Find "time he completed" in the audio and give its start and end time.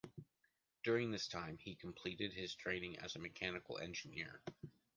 1.27-2.33